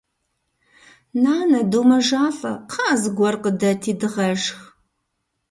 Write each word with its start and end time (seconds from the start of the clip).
Нанэ, 1.23 1.59
домэжалӏэ, 1.71 2.53
кхъыӏэ, 2.69 2.93
зыгуэр 3.01 3.35
къыдэти 3.43 3.91
дыгъэшх! 3.99 4.59